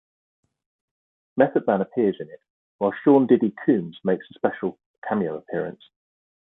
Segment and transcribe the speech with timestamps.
[1.37, 2.39] Method Man appears in it,
[2.79, 5.83] while Sean "Diddy" Combs makes a special cameo appearance.